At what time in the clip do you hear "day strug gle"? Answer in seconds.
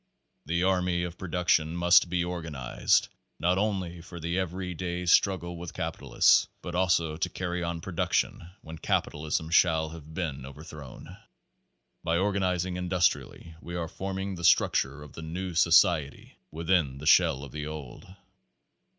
4.73-5.55